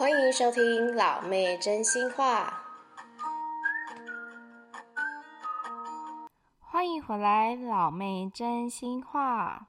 [0.00, 2.62] 欢迎收听老妹真心话。
[6.58, 9.68] 欢迎回来，老妹真心话。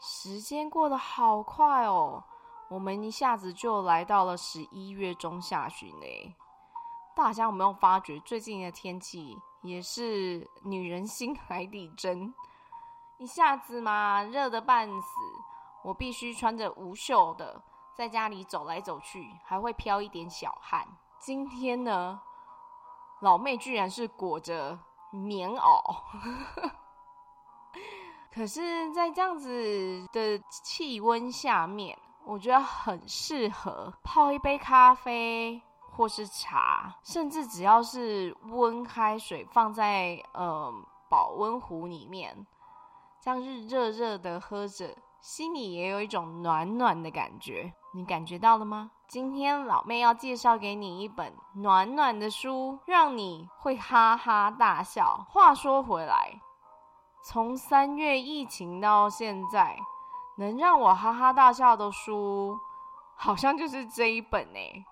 [0.00, 2.24] 时间过得好快哦，
[2.70, 6.34] 我们一下子就来到了十一月中下旬嘞。
[7.14, 12.32] 大家有没有发觉最近的天气也是女人心海底针？
[13.18, 15.08] 一下子嘛，热得半死。
[15.82, 17.62] 我必须穿着无袖的
[17.94, 20.86] 在家里走来走去，还会飘一点小汗。
[21.18, 22.20] 今天呢，
[23.20, 24.78] 老妹居然是裹着
[25.10, 26.02] 棉袄，
[28.34, 35.62] 可是，在这样子的气温下面，我觉得很适合泡一杯咖啡
[35.96, 40.70] 或是茶，甚至只要是温开水放在呃
[41.08, 42.46] 保温壶里面，
[43.22, 44.94] 这样是热热的喝着。
[45.22, 48.92] 心里也有一种暖暖的感觉，你感觉到了吗？
[49.08, 55.26] 今天老妹要介绍给你一本暖暖的书，让你会哈哈大笑。
[55.30, 56.40] 话说回来，
[57.24, 59.76] 从三月疫情到现在，
[60.38, 62.56] 能让我哈哈大笑的书，
[63.16, 64.84] 好像就是这一本诶。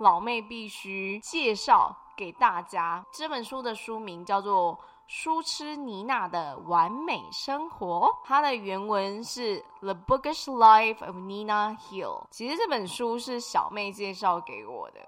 [0.00, 4.78] 老妹必须介绍给大家，这本书的书名叫做。
[5.08, 12.22] 书痴妮娜的完美生活，它的原文是《The Bookish Life of Nina Hill》。
[12.32, 14.98] 其实这本书是小妹介绍给我的。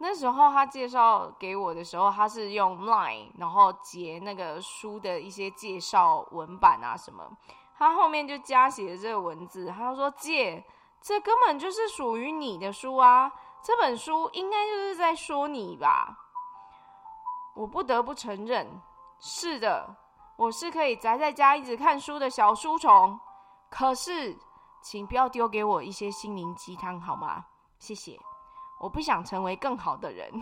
[0.00, 7.24] 那时候她介绍给我的时候，她是用 Line，然后截那个书的一些介绍文版啊什么。
[7.78, 10.64] 她后面就加写了这个文字，她说：“借，
[11.00, 13.30] 这根本就是属于你的书啊！
[13.62, 16.16] 这本书应该就是在说你吧？”
[17.54, 18.80] 我不得不承认。
[19.18, 19.94] 是的，
[20.36, 23.18] 我是可以宅在家一直看书的小书虫。
[23.68, 24.38] 可是，
[24.80, 27.44] 请不要丢给我一些心灵鸡汤好吗？
[27.78, 28.18] 谢谢，
[28.78, 30.32] 我不想成为更好的人。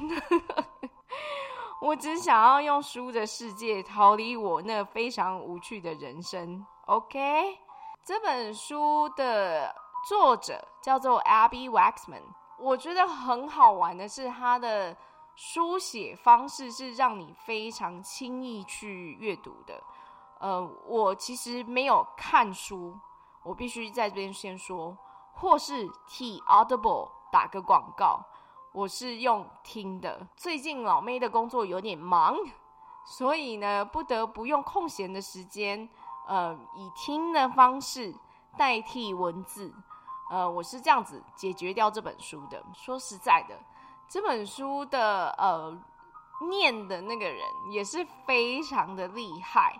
[1.82, 6.64] 我只想要用书的世界逃离我那非常无趣的人生。
[6.86, 7.58] OK，
[8.04, 9.74] 这本书的
[10.08, 12.22] 作者叫做 Abby Waxman。
[12.58, 14.96] 我觉得很好玩的是它的。
[15.40, 19.80] 书写方式是让你非常轻易去阅读的。
[20.40, 22.98] 呃，我其实没有看书，
[23.44, 24.98] 我必须在这边先说，
[25.32, 28.20] 或是替 Audible 打个广告，
[28.72, 30.26] 我是用听的。
[30.36, 32.36] 最近老妹的工作有点忙，
[33.06, 35.88] 所以呢，不得不用空闲的时间，
[36.26, 38.12] 呃，以听的方式
[38.56, 39.72] 代替文字。
[40.30, 42.62] 呃，我是这样子解决掉这本书的。
[42.74, 43.58] 说实在的。
[44.08, 45.78] 这本书的呃
[46.48, 49.78] 念的那个人也是非常的厉害，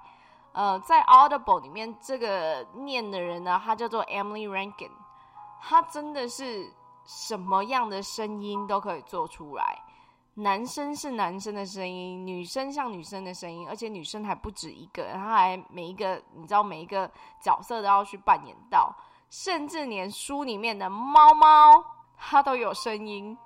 [0.53, 4.91] 呃，在 Audible 里面这个念的人呢，他叫做 Emily Rankin，
[5.63, 6.71] 他真的是
[7.07, 9.83] 什么样的声音都可以做出来，
[10.35, 17.11] 男生是男生的声音，女生像女生的声音，而且女生还不止一个，他还每一个你知道每一个
[17.41, 18.95] 角色都要去扮演到，
[19.31, 21.85] 甚至连书里面的猫猫
[22.17, 23.37] 它都有声音。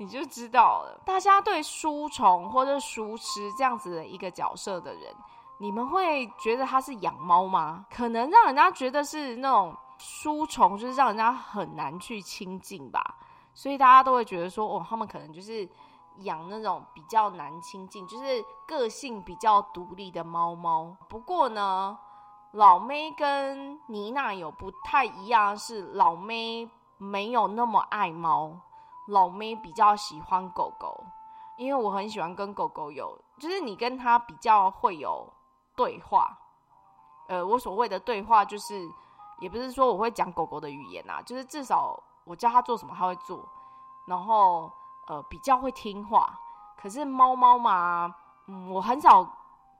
[0.00, 1.00] 你就知道了。
[1.04, 5.12] 大家对书虫或者书痴这样子的一个角色的人，
[5.58, 7.84] 你们会觉得他是养猫吗？
[7.90, 13.16] 可能让人家觉得是那种书虫，就是让人家很难去亲近吧。
[13.54, 15.68] 所以大家都会觉得说，哦，他们可能就是
[16.18, 20.96] 养那种比较难亲近，就是个性比较独立的猫猫。
[21.08, 21.98] 不过呢，
[22.52, 28.50] 老妹跟妮娜有不太一样，是老妹没有那么爱猫。
[29.08, 31.02] 老妹比较喜欢狗狗，
[31.56, 35.26] 因为我很喜欢跟狗狗有，就是你跟它比较会有
[35.74, 36.38] 对话。
[37.26, 38.86] 呃，我所谓的对话，就是
[39.40, 43.46] 也不是说我会讲狗狗的语言啊，就是至少我叫它做什么，它会做，
[44.06, 44.70] 然后
[45.06, 46.38] 呃比较会听话。
[46.76, 48.14] 可是猫猫嘛，
[48.46, 49.26] 嗯，我很少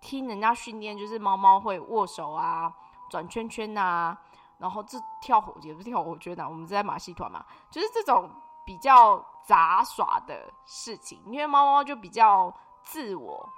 [0.00, 2.73] 听人家训练，就是猫猫会握手啊、
[3.11, 4.17] 转圈圈啊，
[4.59, 8.31] 然后这跳火也不是跳火圈啊，我们在马戏团嘛，就是这种。
[8.69, 13.49] 比较杂耍的事情，因为猫猫就比较自我，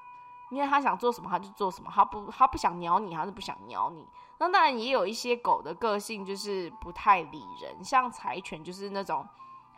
[0.52, 4.06] 因为它想做什么它就做什么，它不它不想鸟你，它是不想鸟你。
[4.38, 9.26] 那当然也有一些狗的个性就是不太理人，像柴犬就是那种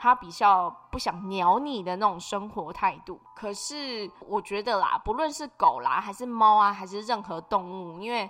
[0.03, 3.21] 他比较不想鸟你的那种生活态度。
[3.37, 8.29] 可是我觉得啦，不论是狗啦，还是猫啊，还是任何动物，因为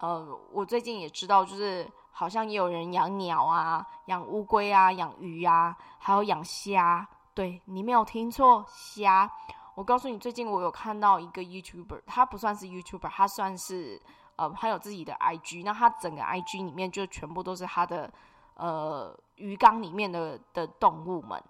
[0.00, 1.90] 呃，我最近也知道就是。
[2.16, 7.04] 好像也有人养鸟啊，养乌龟啊，养鱼啊，还有养虾。
[7.34, 9.28] 对，你没有听错，虾。
[9.74, 14.00] 我告诉你，最近我有看到一个 YouTuber，他不算是 YouTuber，他算是
[14.36, 18.08] 呃，他有自己的 IG，那他整个 IG 里面就全部都是他的
[18.54, 21.42] 呃鱼缸里面的的动物们。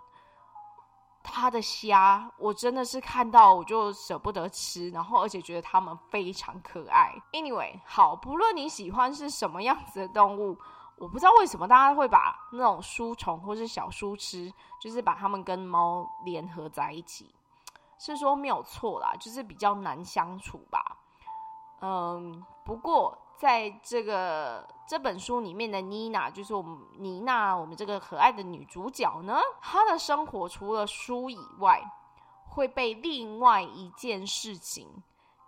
[1.27, 7.15] 它的虾，我真的是看到我就舍不得吃，然后而且觉得它们非常可爱。
[7.33, 10.57] Anyway，好，不论你喜欢是什么样子的动物，
[10.97, 17.35] 我不知道为什么大家会把那种书虫或是小书痴，就是把它们跟猫联合在一起，
[17.99, 20.99] 是说没有错啦，就是比较难相处吧。
[21.81, 23.17] 嗯，不过。
[23.37, 31.83] 在这个这本书里面的妮娜，就是我们妮娜，我们这个可爱的女主角呢，她的生活除了书以外，
[32.51, 34.89] 会被另外一件事情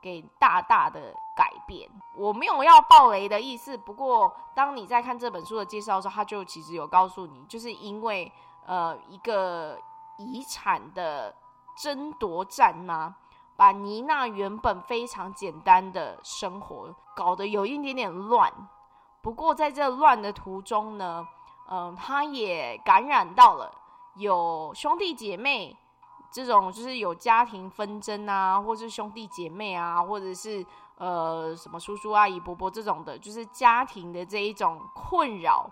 [0.02, 1.88] 给大大的改变。
[2.16, 8.30] 我没有要爆雷的意思，不过当你在看这本书的介绍的时候，他就其实有告诉你，就是因为
[8.66, 9.78] 呃一个
[10.18, 11.34] 遗产的
[11.76, 13.16] 争夺战吗？
[13.56, 18.52] 把妮娜原本非常简单的生活搞得有一点点乱，
[19.22, 21.26] 不过在这乱的途中呢，
[21.70, 23.72] 嗯、呃，她也感染到了
[24.16, 25.74] 有兄弟姐妹
[26.30, 30.64] 这种，就是有家庭纷争啊，或是兄弟姐妹啊，或者是
[30.98, 35.70] 呃什么叔叔阿姨伯伯这种的，就是家庭的这一种困扰，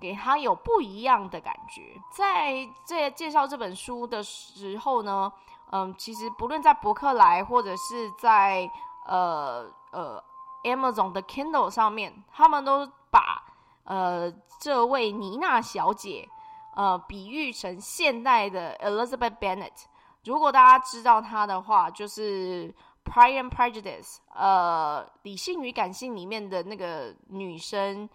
[0.00, 2.00] 给她有不一样的感觉。
[2.10, 5.30] 在这介绍这本书的时候呢。
[5.72, 8.68] 嗯，其实不论在博客来或者是在
[9.06, 10.22] 呃呃
[10.64, 13.42] Amazon 的 Kindle 上面，他们都把
[13.84, 14.30] 呃
[14.60, 16.28] 这位妮娜小姐
[16.74, 19.84] 呃比喻成现代的 Elizabeth Bennet。
[20.24, 22.68] 如果大家知道她的话，就是
[23.04, 28.08] 《Pride and Prejudice》呃《理性与感性》里面的那个女生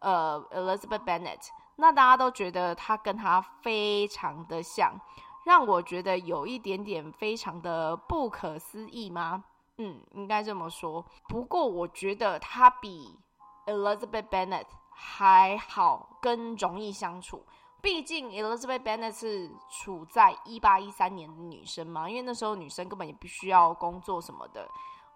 [0.00, 4.98] 呃 Elizabeth Bennet，那大家都觉得她跟她非常的像。
[5.44, 9.44] 让我觉得有一点点非常的不可思议吗？
[9.78, 11.04] 嗯，应该这么说。
[11.28, 13.18] 不过我觉得她比
[13.66, 17.44] Elizabeth Bennet 还好，更容易相处。
[17.80, 24.68] 毕竟 Elizabeth Bennet 是处在一八一三年的女生嘛，因为那时候女生根本也不需要工作什么的。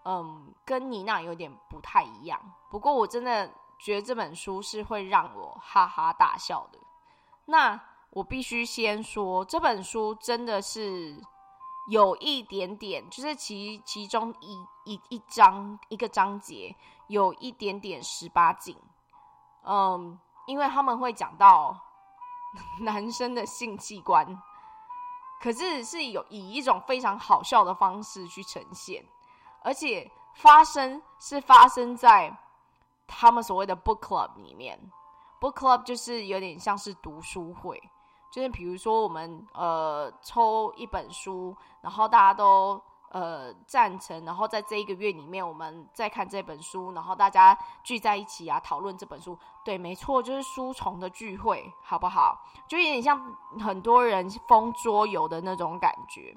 [0.04, 2.40] 嗯，跟妮娜有点不太一样。
[2.68, 6.80] 不过我真的觉得这本书是会让我哈哈大笑的。
[7.44, 7.80] 那。
[8.16, 11.22] 我必须先说，这本书真的是
[11.90, 16.74] 有一点点，就是其其中一一一章一个章节
[17.08, 18.74] 有一点点十八禁，
[19.64, 21.78] 嗯，因为他们会讲到
[22.80, 24.26] 男生的性器官，
[25.38, 29.04] 可是是有以一种非常好笑的方式去呈现，
[29.62, 32.34] 而且发生是发生在
[33.06, 34.80] 他们所谓的 book club 里面
[35.38, 37.78] ，book club 就是有点像是读书会。
[38.30, 42.80] 就是比如说，我们呃抽一本书，然后大家都
[43.10, 49.38] 呃赞成，然后在这一个月里面，我们再看这本书，然后大家聚在一起啊，讨论这本书。
[49.64, 52.38] 对，没错，就是书虫的聚会，好不好？
[52.68, 53.18] 就有点像
[53.58, 56.36] 很多人封桌游的那种感觉。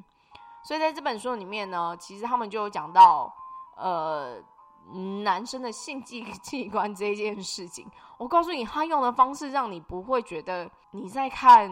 [0.63, 3.33] 所以在这本书里面呢，其实他们就有讲到
[3.75, 4.37] 呃
[5.23, 7.89] 男生的性器 器官这件事情。
[8.17, 11.71] 我告诉你，他用的方式让你不会觉得你在看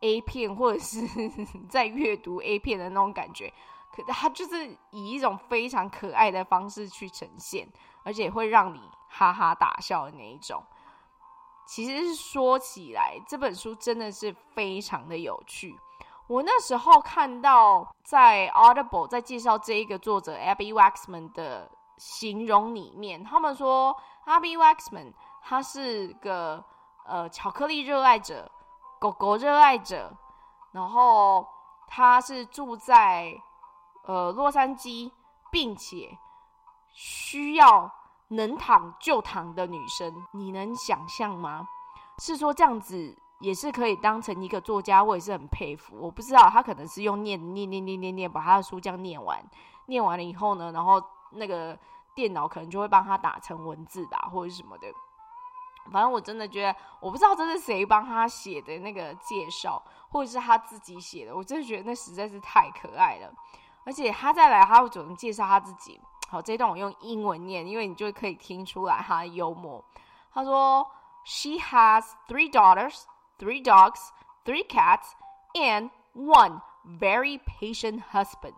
[0.00, 1.00] A 片，或者是
[1.68, 3.52] 在阅读 A 片的那种感觉。
[3.92, 7.68] 可他就是以一种非常可爱的方式去呈现，
[8.04, 10.62] 而且会让你哈哈大笑的那一种。
[11.66, 15.76] 其实是说起来，这本书真的是非常的有趣。
[16.28, 21.68] 我那时候看到在 Audible 在介绍这一个作者 Abby Waxman 的
[22.00, 23.94] 形容里面，他们说
[24.26, 25.12] Abby Waxman。
[25.42, 26.62] 他是个
[27.06, 28.48] 呃巧克力热爱者，
[29.00, 30.14] 狗狗热爱者，
[30.72, 31.46] 然后
[31.88, 33.34] 他是住在
[34.04, 35.10] 呃洛杉矶，
[35.50, 36.16] 并且
[36.92, 37.90] 需要
[38.28, 41.66] 能躺就躺的女生，你能想象吗？
[42.18, 45.96] 是说这样子也是可以当成一个作家，我也是很佩服。
[45.98, 49.42] 我不知道他可能是用念念念念念念把他的书这样念完，
[49.86, 51.02] 念完了以后呢，然后
[51.32, 51.78] 那个
[52.14, 54.92] 电脑可能就会帮他打成文字吧，或者什么的。
[55.90, 61.34] 反正我真的觉得，我不知道这是谁帮他写的那个介绍，或者是他自己写的。
[61.34, 63.32] 我真的觉得那实在是太可爱了。
[63.84, 65.98] 而且他再来，他会主动介绍他自己。
[66.28, 69.82] 好，这段我用英文念，因为你就可以听出来他的幽默。
[70.32, 70.88] 他说
[71.24, 73.04] ：“She has three daughters,
[73.38, 74.10] three dogs,
[74.44, 75.12] three cats,
[75.54, 78.54] and one very patient husband。”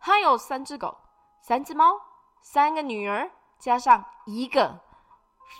[0.00, 0.98] 他有三只狗、
[1.42, 2.00] 三只猫、
[2.40, 4.80] 三个女儿，加上一个。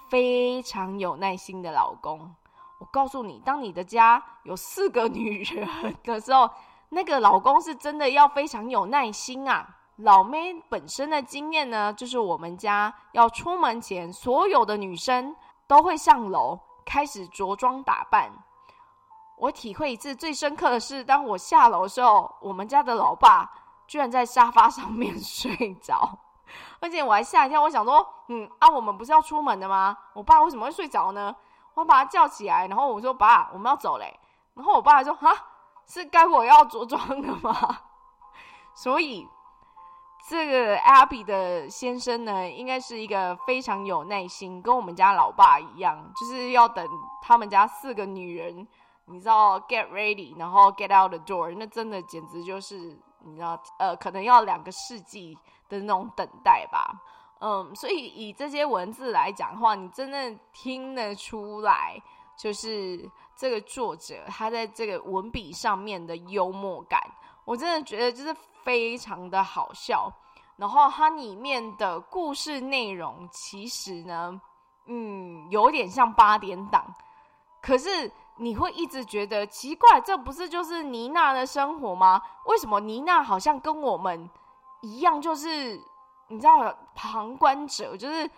[0.09, 2.35] 非常有耐心的老公，
[2.79, 5.69] 我告诉你，当你的家有四个女人
[6.03, 6.49] 的时候，
[6.89, 9.69] 那个老公是真的要非常有耐心啊。
[9.97, 15.37] 老妹本身的经验呢，就是我们家要出门前，所有的女生
[15.67, 18.33] 都会上楼开始着装打扮。
[19.37, 23.51] 我体会一次最深刻的是，当我下楼的时候，我们家的老爸
[23.93, 26.19] 居然在沙发上面 睡着，
[26.81, 27.61] 而且我还吓一跳。
[27.61, 29.95] 我想说，嗯啊，我们不是要出门的吗？
[30.15, 31.37] 我爸为什么会睡着呢？
[31.75, 34.19] 我把他叫起来，然后我说：“爸，我们要走嘞。”
[34.57, 35.31] 然后我爸还说：“哈，
[35.87, 37.55] 是该我要着装的吗？”
[38.75, 39.29] 所以。
[40.27, 46.89] 这个 Abby 的先生呢，应该是一个非常有耐心，跟我们家老爸一样，就是要等
[47.21, 48.67] 他们家四个女人，
[49.07, 55.37] 你知道 get ready，然后 get out the door，那真的简直就是你知道，呃，可能要两个世纪
[55.69, 57.01] 的那种等待吧。
[57.41, 62.01] 嗯，所以以这些文字来讲的话，你真的听得出来，
[62.37, 67.01] 就是这个作者他在这个文笔上面的幽默感，
[67.45, 68.35] 我真的觉得就是。
[68.65, 70.09] 非常的好笑，
[70.55, 74.41] 然后它里面的故事内容其实呢，
[74.87, 76.87] 嗯，有点像八点档，
[77.61, 82.21] 可是你会一直觉得奇怪，这不是就是妮娜的生活吗？
[82.47, 84.29] 为什么妮娜好像跟我们
[84.81, 85.81] 一样，就是
[86.29, 88.29] 你知道旁观者，就是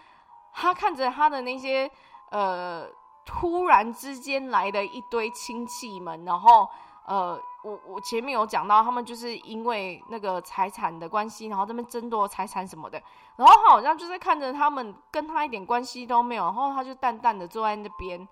[0.52, 1.90] 他看着他的那些
[2.30, 2.86] 呃，
[3.24, 6.68] 突然之间来的一堆亲戚们，然后
[7.06, 7.40] 呃。
[7.64, 13.02] 我我前面有讲到，他们就是因为那个财产的关系，然后这边争夺财产什么的，
[13.36, 18.28] 然后他好像就是看着他们跟他一点关系都没有，然后他就淡淡的坐在那边，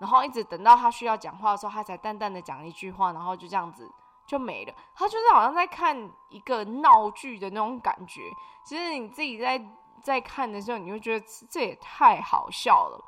[0.00, 3.88] 然后一直等到他需要讲话的时候，他才淡淡的讲一句话，然后就这样子
[4.26, 4.74] 就没了。
[4.94, 8.22] 他就是好像在看一个闹剧的那种感觉。
[8.64, 9.62] 其实你自己在
[10.02, 13.04] 在看的时候，你会觉得这也太好笑了。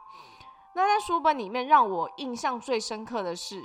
[0.74, 3.62] 那在书本里面，让我印象最深刻的是。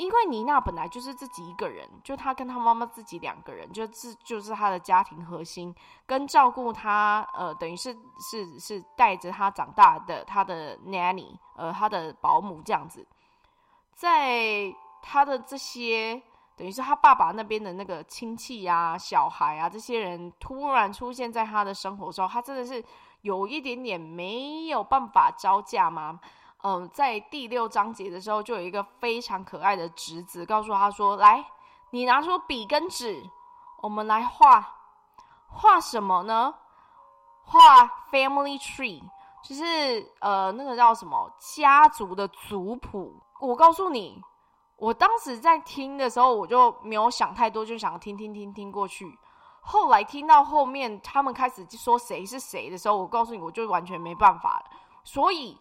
[0.00, 5.74] 因为妮娜本来就是自己一个人，就她跟她妈妈自己两个人，就是就是她的家庭核心，
[6.06, 13.06] 跟照顾她，呃，等于是是是带着她长大的她的 nanny，呃，她的保姆这样子，
[13.94, 16.22] 在她的这些
[16.56, 22.82] 等于是她爸爸那边的那个亲戚啊、小孩啊这些人突然出现在她的生活中，她真的是
[23.20, 26.18] 有一点点没有办法招架吗？
[26.62, 31.42] 嗯，在第六章节的时候，就有一个非常可爱的侄子告诉他说：“来，
[31.88, 33.22] 你拿出笔跟纸，
[33.82, 34.76] 我们来画。
[35.46, 36.54] 画什么呢？
[37.42, 37.58] 画
[38.12, 39.02] family tree，
[39.42, 43.18] 就是呃，那个叫什么家族的族谱。
[43.40, 44.22] 我告诉你，
[44.76, 49.18] 我当时在听的时候，我就没有想太多，就想听听听听过去。
[49.62, 54.66] 后来听到后面他们开始说谁是谁的时候，我告诉你，我就完全没办法了。
[55.04, 55.58] 所以。”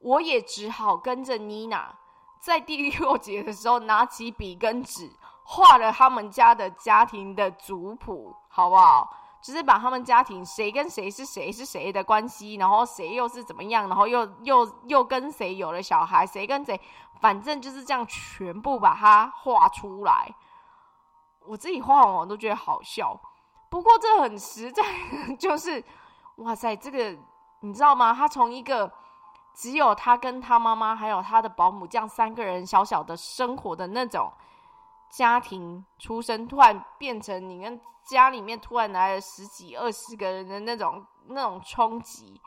[0.00, 1.94] 我也只好跟着妮娜，
[2.40, 5.10] 在第六节的时候拿起笔跟纸，
[5.44, 9.14] 画了他们家的家庭的族谱，好不好？
[9.42, 16.80] 就是把他们家庭谁跟谁是谁是谁的关系，然后谁又是怎么样，然后又又又跟谁有了小孩，谁跟谁，
[17.20, 20.34] 反正就是这样，全部把它画出来。
[21.46, 23.18] 我自己画完我都觉得好笑，
[23.68, 24.82] 不过这很实在，
[25.38, 25.84] 就是
[26.36, 27.14] 哇塞，这个
[27.60, 28.14] 你知道吗？
[28.14, 28.90] 他从一个。
[29.54, 34.32] 只有他跟他妈妈，还有他的保姆，这样三个人小小的生活的那种
[35.10, 42.40] 家庭出生，突然变成你跟家里面突然来了十几二十个人的那种那种冲击。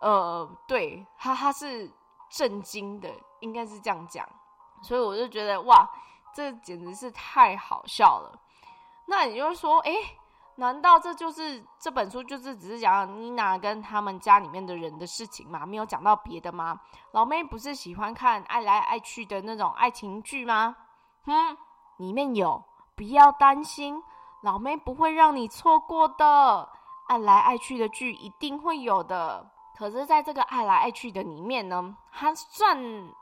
[0.00, 1.90] 呃，对他他是
[2.30, 4.26] 震惊的，应该是这样讲。
[4.82, 5.88] 所以我就觉得哇，
[6.32, 8.40] 这简直是太好笑了。
[9.06, 9.92] 那你就说，哎。
[10.60, 15.64] 难道这就是这本书就是只是讲妮娜跟他们家里面的人的事情吗？
[15.64, 16.80] 没有讲到别的吗？
[17.12, 20.74] 老妹不是喜欢看爱来爱去的那种爱情剧吗？
[21.24, 21.56] 哼，
[21.98, 22.60] 里面有，
[22.96, 24.02] 不要担心，
[24.42, 26.68] 老妹不会让你错过的。
[27.06, 29.48] 爱来爱去的剧一定会有的。
[29.76, 32.76] 可是，在这个爱来爱去的里面呢，它算，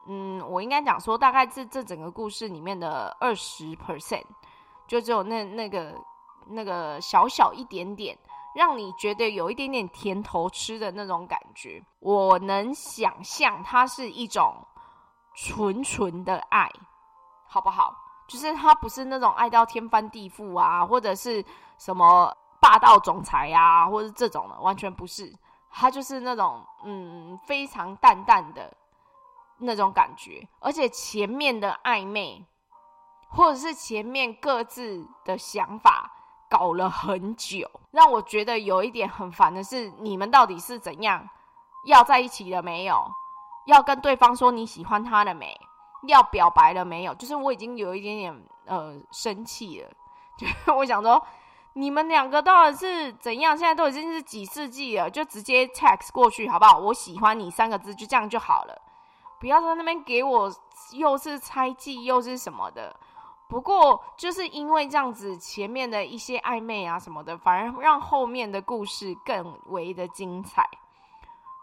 [0.06, 4.24] 嗯，我应该讲说，大概是这整个故事里面的二十 percent，
[4.86, 5.94] 就只有那那个。
[6.48, 8.18] 那个小小一点点，
[8.54, 14.54] 让你觉得有一点点甜头吃的那种感觉，我能想象它是一种
[15.34, 16.70] 纯纯的爱，
[17.46, 17.94] 好不好？
[18.28, 21.44] 就是它不是那种爱到天翻地覆啊，或者是
[21.78, 25.32] 什么霸道总裁啊，或者这种的，完全不是。
[25.70, 28.74] 它就是那种嗯，非常淡淡的
[29.58, 32.44] 那种感觉，而且前面的暧昧，
[33.28, 36.10] 或者是前面各自的想法。
[36.56, 41.28] 搞了很久，让我觉得有一点很烦的是，你们到底是怎样
[41.84, 43.06] 要在一起了没有？
[43.66, 45.54] 要跟对方说你喜欢他了没？
[46.06, 47.14] 要表白了没有？
[47.14, 49.90] 就是我已经有一点点呃生气了，
[50.38, 51.22] 就我想说，
[51.74, 53.56] 你们两个到底是怎样？
[53.56, 56.78] 现在都已经是几世纪了，就直接 text 过去好不好？
[56.78, 58.82] 我喜欢你三个字，就这样就好了，
[59.40, 60.50] 不要在那边给我
[60.92, 62.96] 又是猜忌又是什么的。
[63.48, 70.68] 不过就是因为这样子，前面的一些暧昧啊什么的，反而让后面的故事更为的精彩。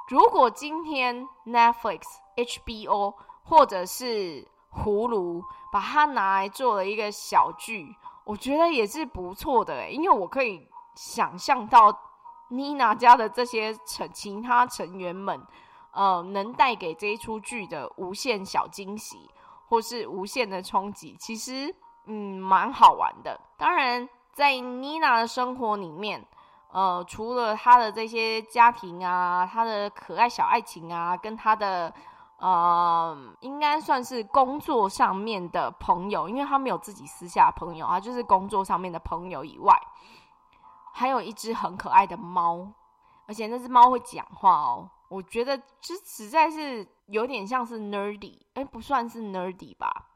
[0.07, 2.01] 如果今天 Netflix、
[2.35, 11.93] HBO 或者是葫芦把它拿来做了一个小剧，我觉得也是不错的，因为我可以想象到
[12.49, 15.45] 妮娜家的这些成其他成员们，
[15.91, 19.29] 呃，能带给这一出剧的无限小惊喜。
[19.73, 21.73] 或是无限的冲击，其实
[22.05, 23.41] 嗯蛮好玩的。
[23.57, 26.23] 当然，在妮娜的生活里面，
[26.71, 31.91] 呃，除了她的这些家庭啊，她的可爱小爱情啊，跟她的
[32.37, 39.75] 呃，应该算是工作上面的朋友，因为她没有自己私下的朋友啊，就是工作上面的朋友以外，
[40.93, 42.67] 还有一只很可爱的猫，
[43.25, 44.87] 而且那只猫会讲话哦。
[45.13, 50.07] 我觉得这实在是有点像是 nerdy，哎，不算是 nerdy 吧？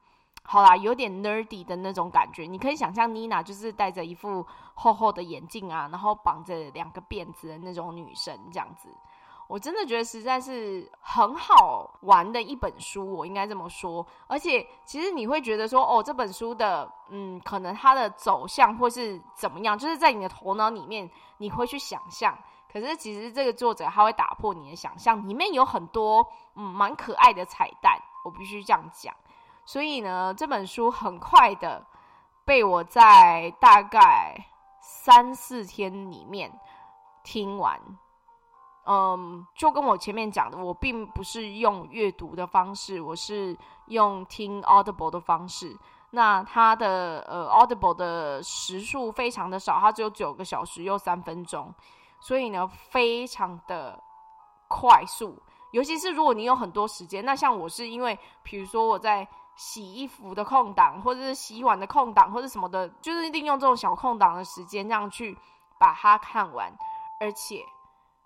[0.41, 2.45] 好啦，有点 nerdy 的那种感觉。
[2.47, 8.89] 你可以想象妮娜就是戴着一副厚厚的眼镜啊，然后绑着两个辫子的那种女生这样子。
[9.47, 14.03] 我真的觉得实在是很好玩的一本书，我应该这么说。
[14.25, 22.35] 而且其实你会觉得说，哦，这本书的嗯，可能它的走向或是怎么样，就是在你的头脑里面你会去想象。
[22.79, 29.13] 可是其实这个作者他会打破你的想象，里面有很多嗯蛮可爱的彩蛋，我必须这样讲。
[29.65, 31.85] 所以呢，这本书很快的
[32.45, 34.35] 被我在大概
[34.81, 36.51] 三四天里面
[37.23, 37.79] 听完。
[38.89, 43.57] 嗯，就跟我前面讲的，我并不是用阅读的方式，我是
[43.87, 45.77] 用听 Audible 的方式。
[46.11, 51.73] 那它的呃 Audible 的时数非常的少，它只有九个小时又三分钟。
[52.19, 54.01] 所以呢，非常的
[54.67, 65.37] 快速，尤其是如果你有很多时间，那像我是因为，比如说我在洗衣服的空档，或者是洗碗的空档，或者什么的，就是利用这种小空档的时间，这样去
[65.79, 66.71] 把它看完。
[67.19, 67.63] 而且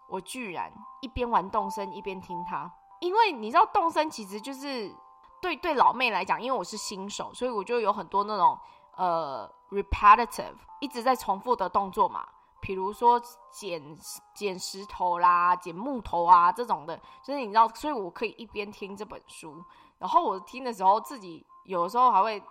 [0.09, 4.93] 我居然一边玩动森一边听它，因为你知道动森其实就是
[5.41, 8.59] 对对老妹来讲，因为我是新手，所以我就有很多那种
[8.97, 12.27] 呃 repetitive 一直在重复的动作嘛。
[12.61, 13.19] 比如说
[13.51, 13.97] 捡
[14.33, 19.61] 捡石头啦，捡木头啊这种的，就是你知道，所以我可以一边听这本书，
[19.97, 22.41] 然后我听的时候，自己有的时候还会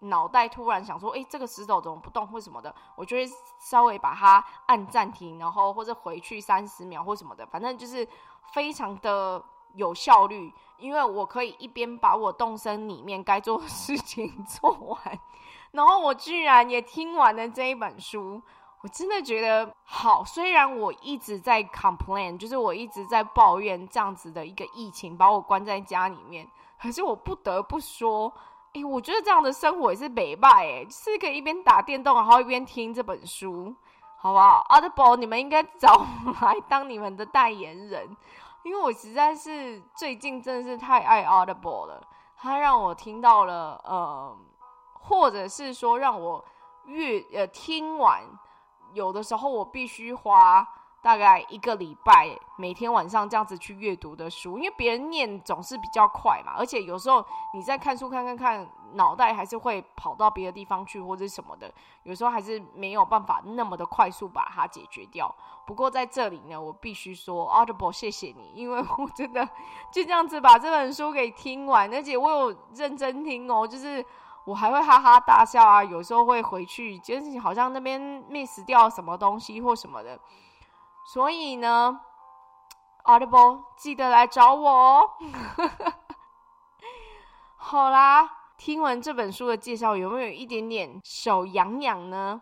[0.00, 3.28] 脑袋突然想说，诶，这个石头怎么不动或什么的，我就会
[3.58, 8.08] 稍微把它按暂停，然后或者回去三十秒或什么的，反正就是
[8.54, 15.20] 非常的有效率，因为我可以一边把我动身里面该做的事情做完，
[15.72, 18.40] 然后我居然也听完了这一本书。
[18.80, 26.48] 我真的觉得好，虽然我一直在 complain，就是我一直在抱怨这样子的一个疫情把我关在家里面，
[26.80, 28.32] 可是我不得不说，
[28.74, 33.74] 哎，我觉得这样的生活也是美败哎，是可以一边打电动，然后一边听这本书，
[34.16, 38.16] 好不好？Audible，你们应该找我来当你们的代言人，
[38.62, 42.00] 因为我实在是最近真的是太爱 Audible 了，
[42.36, 44.36] 它让我听到了，呃，
[44.92, 46.44] 或者是说让我
[46.84, 48.22] 阅呃听完。
[48.92, 50.66] 有的时候我必须花
[51.00, 57.24] 大概一个礼拜，每天晚上这样子去阅读的书，因为别人念总是比较快嘛，而且有时候
[57.54, 61.72] 你在看书看看看，脑袋还是会跑到别的地方去或者什么的，
[62.02, 65.32] 有时候还是没有办法那么的快速把它解决掉。
[65.64, 69.48] 不过在这里呢，我必须说，Audible，谢谢你，因为我真的
[69.92, 74.04] 就这样子把这本书给听完，而且我有认真听哦，就是。
[74.48, 80.18] 我还会哈哈大笑啊，有时候会回去，就是好像那边 miss 掉什么东西或什么的，
[81.12, 82.00] 所以呢
[83.04, 85.10] ，Audible 记得来找我哦。
[87.60, 92.40] 好啦，听完这本书的介绍，有没有一点点手痒痒呢？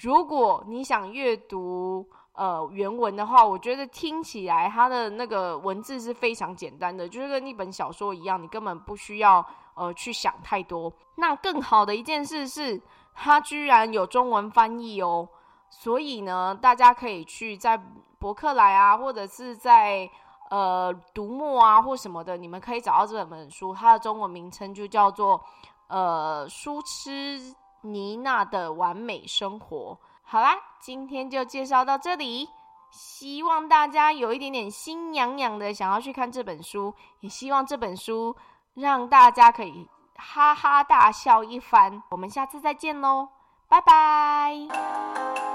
[0.00, 9.46] 如果你想阅读呃原文的话，我觉得听起来它的那个文字是非常简单的，就是跟一本小说一样，你根本不需要。
[9.78, 10.92] 呃，去想太多。
[11.14, 12.82] 那更好的一件事是，
[13.14, 15.28] 它居然有中文翻译哦。
[15.70, 17.80] 所以呢，大家可以去在
[18.18, 20.10] 博客来啊，或者是在
[20.50, 23.74] 呃读墨啊或什么的，你们可以找到这本书。
[23.74, 25.40] 它的中文名称就叫做
[25.88, 29.98] 呃《书痴妮娜的完美生活》。
[30.22, 32.48] 好啦，今天就介绍到这里。
[32.90, 38.34] 希望大家有一点点心痒痒的，想要去看这本书，也希望这本书。
[38.78, 42.02] 让大家可以哈哈大笑一番。
[42.10, 43.28] 我们下次再见喽，
[43.68, 45.47] 拜拜。